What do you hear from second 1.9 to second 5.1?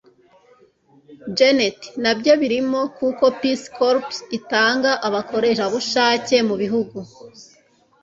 na byo birimo, kuko peace corps itanga